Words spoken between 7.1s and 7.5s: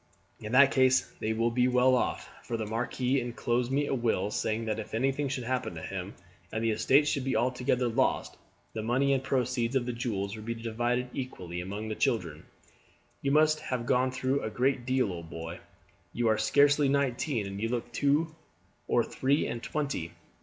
be